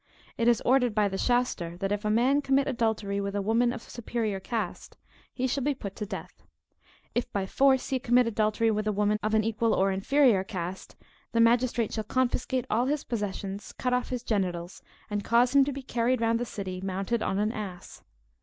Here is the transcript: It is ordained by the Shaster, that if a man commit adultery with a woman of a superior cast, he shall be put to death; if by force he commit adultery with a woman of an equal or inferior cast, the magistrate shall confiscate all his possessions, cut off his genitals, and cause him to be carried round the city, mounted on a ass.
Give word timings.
It 0.35 0.47
is 0.47 0.63
ordained 0.63 0.95
by 0.95 1.09
the 1.09 1.17
Shaster, 1.19 1.77
that 1.77 1.91
if 1.91 2.03
a 2.03 2.09
man 2.09 2.41
commit 2.41 2.67
adultery 2.67 3.21
with 3.21 3.35
a 3.35 3.39
woman 3.43 3.71
of 3.71 3.85
a 3.85 3.89
superior 3.91 4.39
cast, 4.39 4.97
he 5.31 5.45
shall 5.45 5.61
be 5.63 5.75
put 5.75 5.95
to 5.97 6.07
death; 6.07 6.41
if 7.13 7.31
by 7.31 7.45
force 7.45 7.89
he 7.89 7.99
commit 7.99 8.25
adultery 8.25 8.71
with 8.71 8.87
a 8.87 8.91
woman 8.91 9.19
of 9.21 9.35
an 9.35 9.43
equal 9.43 9.75
or 9.75 9.91
inferior 9.91 10.43
cast, 10.43 10.95
the 11.33 11.39
magistrate 11.39 11.93
shall 11.93 12.03
confiscate 12.03 12.65
all 12.67 12.87
his 12.87 13.03
possessions, 13.03 13.73
cut 13.77 13.93
off 13.93 14.09
his 14.09 14.23
genitals, 14.23 14.81
and 15.07 15.23
cause 15.23 15.53
him 15.55 15.63
to 15.65 15.71
be 15.71 15.83
carried 15.83 16.19
round 16.19 16.39
the 16.39 16.45
city, 16.45 16.81
mounted 16.81 17.21
on 17.21 17.37
a 17.37 17.53
ass. 17.53 18.01